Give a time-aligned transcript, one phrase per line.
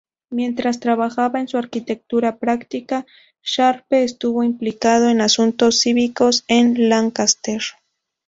[0.31, 3.05] Mientras trabajaba en su arquitectura práctica,
[3.43, 7.61] Sharpe estuvo implicado en asuntos cívicos en Lancaster.